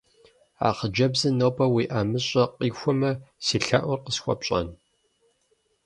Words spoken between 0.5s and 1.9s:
А хъыджэбзыр нобэ уи